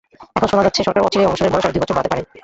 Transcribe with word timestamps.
এখন 0.37 0.47
শোনা 0.51 0.65
যাচ্ছে 0.65 0.85
সরকার 0.87 1.05
অচিরেই 1.07 1.27
অবসরের 1.29 1.51
বয়স 1.53 1.65
আরও 1.65 1.73
দুই 1.75 1.83
বছর 1.83 1.95
বাড়াতে 1.97 2.11
পারে। 2.13 2.21